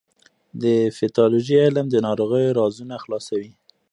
[0.61, 0.63] د
[0.97, 3.51] پیتالوژي علم د ناروغیو رازونه خلاصوي.